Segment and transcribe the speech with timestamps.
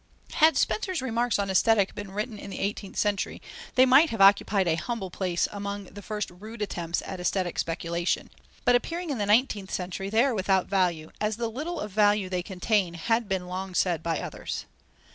[0.33, 3.39] Had Spencer's remarks on Aesthetic been written in the eighteenth century,
[3.75, 8.31] they might have occupied a humble place among the first rude attempts at aesthetic speculation,
[8.65, 12.29] but appearing in the nineteenth century, they are without value, as the little of value
[12.29, 14.65] they contain had been long said by others.